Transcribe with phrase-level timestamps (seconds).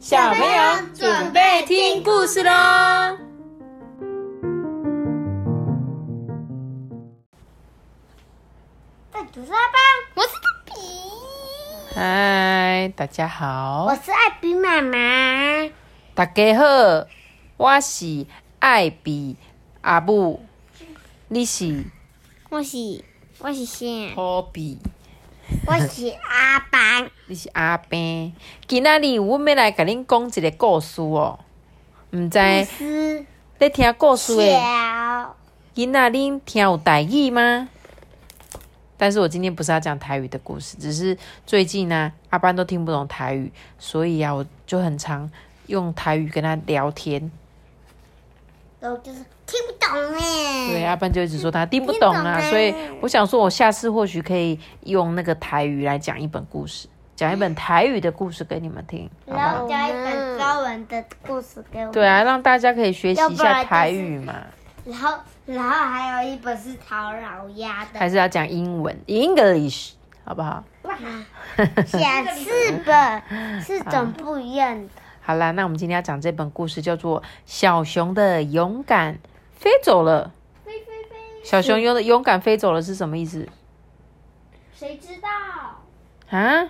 [0.00, 2.50] 小朋友准备听故事喽！
[9.12, 9.78] 在主沙班，
[10.14, 10.72] 我是艾比，
[11.94, 15.70] 嗨，大家好我，是艾比妈妈。
[16.14, 17.06] 大家好，
[17.58, 18.24] 我是
[18.58, 19.36] 艾比
[19.82, 20.42] 阿母，
[21.28, 21.84] 你是
[22.48, 23.04] 我是
[23.40, 24.14] 我是谁？
[24.14, 24.78] 科比，
[25.66, 27.10] 我是阿班。
[27.26, 28.32] 你是阿班。
[28.66, 31.38] 今仔日我要来甲恁讲一个故事哦，
[32.12, 33.24] 毋知是
[33.58, 35.36] 咧听故事的小
[35.74, 37.68] 囡仔恁听有台语吗？
[38.96, 45.30] 但是我今天不是要讲台语的故事，只是最近呢、阿班都听不懂台语，所以啊，我就很常
[45.66, 47.30] 用台语跟他聊天。
[48.80, 50.68] 然后就是听不懂哎。
[50.70, 59.36] 对，阿班就一直说他听不懂啊，所以我想说，我下次或许可以用那个台语来讲一本故事，讲一本台语的故事给你们听，好？
[59.36, 61.92] 然后讲一本中文的故事给我。
[61.92, 62.06] 对。
[62.06, 64.34] 啊，让大家可以学习一下台语嘛，
[64.84, 67.98] 然后然后还有一本是唐老鸭的。
[67.98, 69.92] 还是要讲英文 English，
[70.24, 70.64] 好不好？
[70.84, 70.96] 哇，
[71.84, 72.50] 讲四
[72.86, 74.88] 本四种不一样的。
[75.22, 79.18] 好啦，那我们今天要讲这本故事叫做《小熊的勇敢
[79.52, 80.32] 飞走了》。
[80.66, 83.46] 飞飞飞，小熊勇的勇敢飞走了是什么意思
[84.74, 85.28] 谁知道？
[86.36, 86.62] 啊？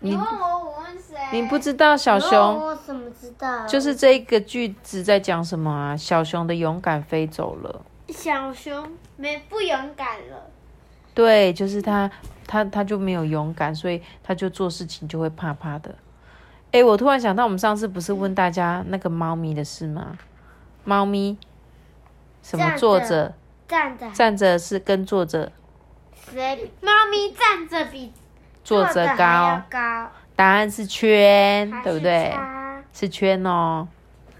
[0.00, 1.16] 你你问我，我问谁？
[1.32, 3.64] 你不知道小熊我怎么知道？
[3.66, 5.96] 就是这个句子在讲什么啊？
[5.96, 7.82] 小熊的勇敢飞走了。
[8.08, 10.50] 小熊没不勇敢了。
[11.14, 12.10] 对，就是他，
[12.46, 15.94] 他他就没有勇敢，所以他就做事情就会怕怕的。
[16.72, 20.18] 诶，我突然想到，我们上次不是问大家那个猫咪的事吗？
[20.84, 21.38] 猫咪
[22.42, 23.34] 什么坐着？
[23.68, 25.52] 站着，站着是跟坐着，
[26.30, 26.70] 谁？
[26.80, 28.12] 猫咪站着比
[28.64, 29.62] 坐着高。
[29.70, 32.34] 高，答案是圈，是对不对？
[32.92, 33.86] 是圈哦，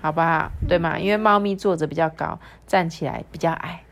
[0.01, 0.51] 好不好？
[0.69, 0.99] 对吗？
[0.99, 3.83] 因为猫咪坐着比较高，站起来比较矮。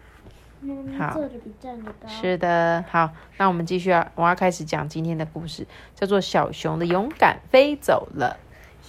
[0.99, 2.09] 好坐着比站着高。
[2.09, 8.39] 是的，好，那我们继续啊，我要开始讲今天的故事，叫做《小熊的勇敢飞走了》。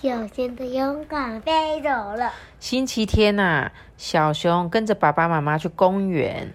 [0.02, 2.34] 小熊的勇敢飞走了。
[2.60, 6.54] 星期天呐、小熊跟着爸爸妈妈去公园，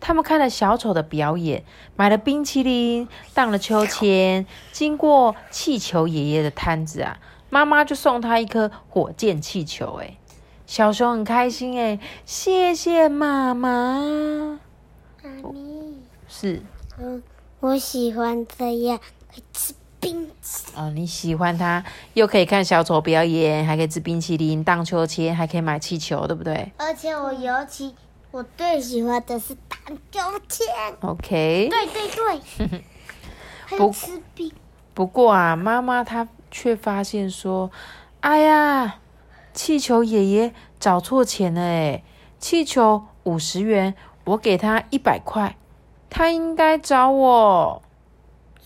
[0.00, 1.62] 他们看了小丑的表演，
[1.94, 7.18] 买了冰淇淋，荡了秋千，经过气球爷爷的摊子啊，
[7.50, 10.16] 妈妈就送他一颗火箭气球，哎，
[10.66, 14.58] 小熊很开心，哎，谢谢妈妈，
[15.22, 15.94] 妈咪，
[16.28, 16.60] 是
[16.98, 17.22] 嗯，
[17.60, 21.84] 我喜欢这样，会吃冰淇淋哦，你喜欢它，
[22.14, 27.94] 又可以看小丑表演，还可以吃冰淇淋、荡秋千，还可以买气球，对不对而且我尤其
[28.32, 30.66] 我最喜欢的是荡秋千。
[31.00, 32.82] ？OK，对对对，
[33.66, 34.52] 还不有吃冰。
[34.92, 37.70] 不过啊，妈妈她却发现说
[38.20, 38.98] ：“哎呀，
[39.56, 42.04] 气球爷爷找错钱了诶，
[42.38, 43.94] 气球五十元，
[44.24, 45.56] 我给他一百块，
[46.10, 47.82] 他应该找我。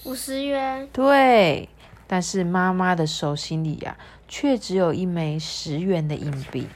[0.03, 1.69] 五十元，对，
[2.09, 3.97] 但是妈妈的手心里呀、
[4.27, 6.67] 却只有一枚十元的硬币。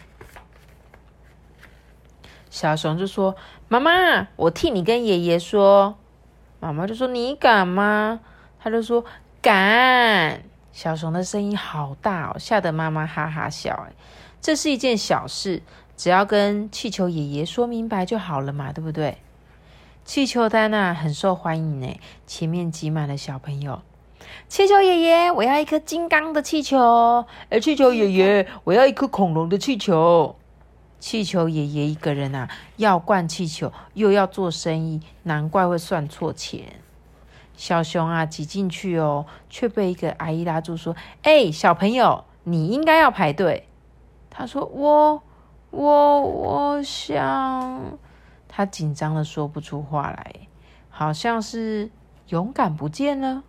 [2.48, 3.34] 小熊就说
[3.66, 5.96] ：“妈妈，我替你跟爷爷说。”
[6.60, 8.20] 妈妈就说：“你敢吗？”
[8.62, 9.04] 他就说
[9.42, 13.86] ：“敢。”小熊的声音好大哦，吓得妈妈哈哈笑。
[13.88, 13.92] 哎，
[14.40, 15.62] 这是一件小事，
[15.96, 19.18] 只要跟气球爷爷说明白就好了嘛，对不对？
[20.04, 23.82] 气球摊啊，很受欢迎呢，前面挤满了小朋友。
[24.48, 27.24] 气球爷爷，我要一颗金刚的气球。
[27.50, 30.34] 哎，气球爷爷，我要一颗恐龙的气球。
[30.98, 36.80] 气球爷爷一个人啊，要灌气球，又要做生意，难怪会算错钱。
[37.56, 43.68] 小熊啊，挤进去哦，却被一个阿姨拉住，说：“哎，小朋友，你应该要排队。”
[44.28, 45.22] 他说：“我，
[45.70, 47.98] 我，我想……”
[48.48, 50.34] 他紧张的说不出话来，
[50.88, 51.90] 好像是
[52.28, 53.42] 勇敢不见了。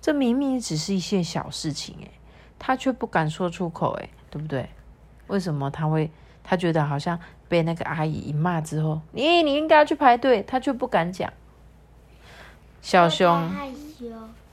[0.00, 2.10] 这明明只是一件小事情，诶，
[2.58, 4.68] 他却不敢说出口，诶，对不对？
[5.26, 6.10] 为什么他会？
[6.48, 7.18] 他觉得好像
[7.48, 11.32] 被那个阿姨一骂之后，你你应该要去排队，他却不敢讲。
[12.86, 13.66] 小熊害
[13.98, 14.06] 羞。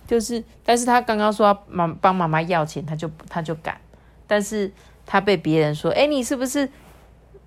[0.08, 3.80] 就是，但是他刚刚说要妈帮妈妈要钱，他就他就敢，
[4.26, 4.72] 但是
[5.06, 6.68] 他被别人说，哎，你是不是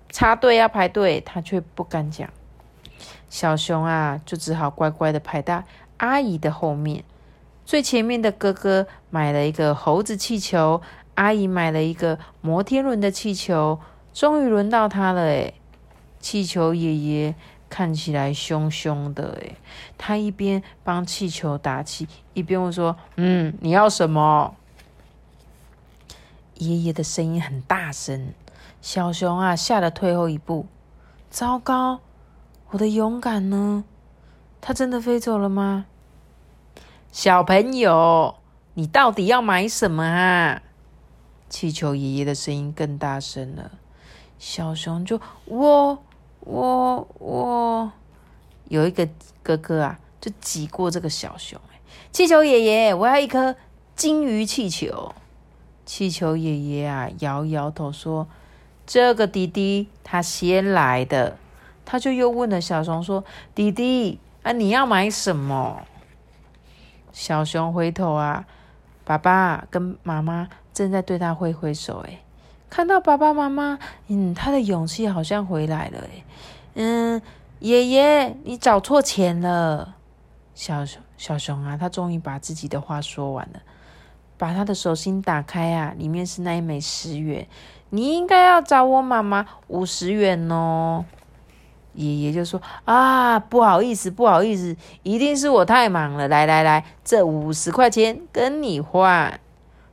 [0.07, 1.19] 插队要排队？
[1.19, 2.29] 他却不敢讲。
[3.29, 5.61] 小熊啊，就只好乖乖的排到
[5.97, 7.03] 阿姨的后面。
[7.65, 10.81] 最前面的哥哥买了一个猴子气球，
[11.15, 13.77] 阿姨买了一个摩天轮的气球。
[14.13, 15.53] 终于轮到他了，哎，
[16.21, 17.35] 气球爷爷
[17.69, 19.55] 看起来凶凶的，诶，
[19.97, 24.55] 他一边帮气球打气，一边会说：“嗯，你要什么？”
[26.55, 28.33] 爷爷的声音很大声，
[28.81, 30.65] 小熊啊吓得退后一步。
[31.29, 31.99] 糟糕，
[32.69, 33.83] 我的勇敢呢？
[34.59, 35.85] 它真的飞走了吗？
[37.11, 38.35] 小朋友，
[38.73, 40.61] 你到底要买什么啊？
[41.49, 43.71] 气球爷爷的声音更大声了。
[44.39, 46.03] 小熊就我
[46.47, 47.91] 我我，
[48.69, 49.05] 有一个
[49.43, 51.59] 哥哥啊，就挤过这个小熊。
[52.13, 53.53] 气球爷爷，我要一颗
[53.97, 55.13] 金鱼气球。
[55.85, 58.27] 气球爷爷啊，摇摇头说
[58.87, 61.37] ：“这个弟弟他先来的。”
[61.83, 65.81] 他就又问了小熊说：“弟弟啊，你要买什么？”
[67.11, 68.45] 小熊回头啊，
[69.03, 72.05] 爸爸跟妈妈正在对他挥挥手。
[72.07, 72.21] 哎，
[72.69, 75.99] 看到爸爸妈妈，嗯，他的勇气好像回来了。
[75.99, 76.23] 哎，
[76.75, 77.21] 嗯，
[77.59, 79.95] 爷爷，你找错钱了。
[80.53, 83.59] 小熊，小熊啊，他终于把自己的话说完了。
[84.37, 87.47] 把他的手心打开啊，里面是那一枚十元。
[87.89, 91.05] 你应该要找我妈妈五十元哦。
[91.93, 96.27] 爷爷就说：“啊，不好意思，不好意思，一定是我太忙了。
[96.27, 99.39] 来来来，这五十块钱跟你换。”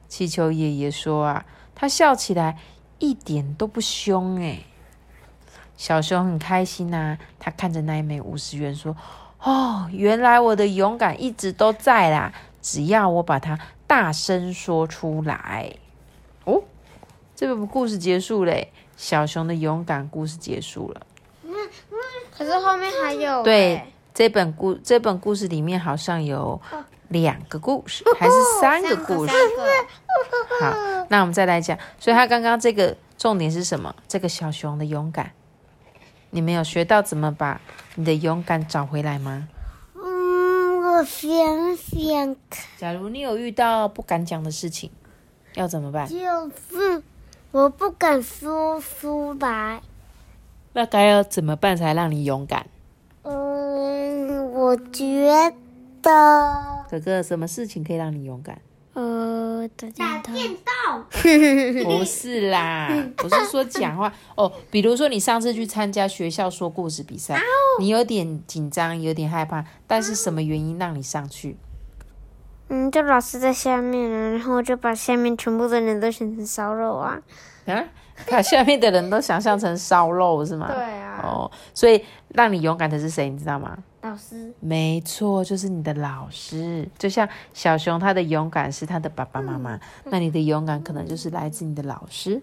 [0.07, 2.59] 气球爷爷说：“啊，他笑起来
[2.99, 4.65] 一点都不凶诶。
[5.77, 8.97] 小熊很开心呐，他看着那一枚五十元说
[9.43, 12.33] ：“哦，原来我的勇敢一直都在啦，
[12.63, 15.71] 只要我把它。”大声说出来
[16.45, 16.63] 哦！
[17.37, 21.07] 这个故事结束嘞，小熊的勇敢故事结束了。
[21.45, 21.53] 嗯
[21.91, 21.97] 嗯，
[22.37, 23.43] 可是后面还有。
[23.43, 23.83] 对，
[24.15, 26.61] 这本故这本故事里面好像有
[27.15, 29.33] 两个故事，还是三个故事？
[30.61, 31.79] 好，那我们再来讲。
[31.99, 33.95] 所以他刚刚这个重点是什么？
[34.07, 35.31] 这个小熊的勇敢，
[36.31, 37.61] 你们有学到怎么把
[37.95, 39.49] 你的勇敢找回来吗？
[39.95, 41.31] 嗯我想
[41.77, 44.91] 想看，假如你有遇到不敢讲的事情，
[45.55, 46.07] 要怎么办？
[46.09, 47.03] 就是
[47.53, 49.81] 我不敢说出来。
[50.73, 52.67] 那该要怎么办才让你勇敢？
[53.23, 55.55] 嗯，我觉
[56.05, 56.85] 得。
[56.91, 58.61] 哥哥，什么事情可以让你勇敢？
[58.93, 61.03] 呃，打电动。
[61.85, 62.89] 不是啦，
[63.25, 64.53] 我是说讲话哦。
[64.71, 67.37] 比如说，你上次去参加学校说故事比赛，
[67.81, 71.57] 你有点紧张，有点害怕，但是什么原因让你上去？
[72.69, 77.21] 嗯，就老师在下面啊，然后我就把下面全部的人都选成烧肉啊。
[77.67, 77.85] 啊，
[78.31, 80.71] 把下面的人都想象成烧肉是吗？
[80.73, 81.21] 对啊。
[81.23, 83.29] 哦，所以让你勇敢的是谁？
[83.31, 83.77] 你知道吗？
[84.03, 86.87] 老师，没错，就是你的老师。
[86.99, 92.43] 就像小熊，他的勇敢是他的爸爸妈妈，那你的勇敢可能就是来自你的老师。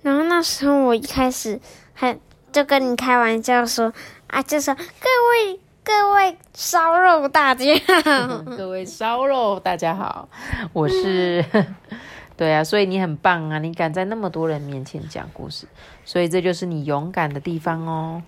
[0.00, 1.60] 然后那时候我一开始
[1.92, 2.18] 还
[2.50, 3.92] 就跟你开玩笑说
[4.28, 7.64] 啊，就说各位各位烧肉大家
[8.04, 10.28] 好， 各位烧肉大家好，
[10.72, 11.44] 我是
[12.42, 15.68] 对啊，所以你很棒啊，你敢在那么多人面前讲故事，
[16.04, 18.20] 所以这就是你勇敢的地方哦。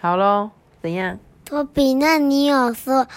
[0.00, 0.50] 好喽，
[0.80, 1.18] 怎样？
[1.44, 3.08] 托比，那你有说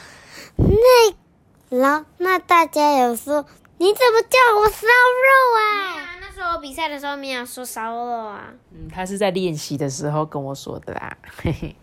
[0.55, 3.45] 那，然后那大家有说
[3.77, 6.17] 你怎么叫我烧肉啊？
[6.19, 8.51] 那时候我比赛的时候没有说烧肉啊。
[8.71, 11.15] 嗯，他是在练习的时候跟我说的啦。
[11.37, 11.75] 嘿嘿，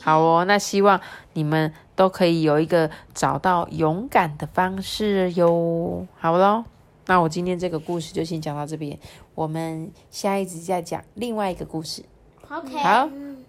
[0.00, 0.98] 好哦，那希望
[1.34, 6.06] 你们都可以有一个找到勇敢的方式哟。
[6.18, 6.64] 好喽，
[7.06, 8.98] 那我今天这个故事就先讲到这边，
[9.34, 12.02] 我们下一集再讲另外一个故事。
[12.48, 13.08] OK，好，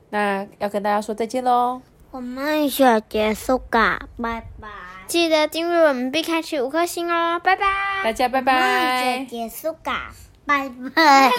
[0.09, 1.81] 那要跟大家说再见喽。
[2.11, 4.69] 我们要结束啦，拜拜！
[5.07, 7.65] 记得订阅我们并开启五颗星哦，拜拜！
[8.03, 9.25] 大家拜拜！
[9.29, 10.11] 结束啦，
[10.45, 11.29] 拜拜！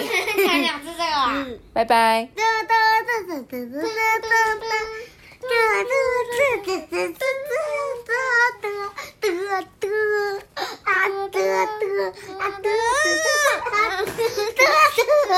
[0.47, 2.29] 才两次这个啊，拜拜！
[10.89, 11.43] 啊得得
[12.39, 13.27] 啊得得
[13.69, 14.17] 啊得
[14.55, 15.29] 得